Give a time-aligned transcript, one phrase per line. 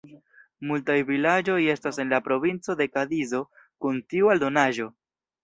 [0.69, 3.43] Multaj vilaĝoj estas en la Provinco de Kadizo
[3.87, 4.91] kun tiu aldonaĵo.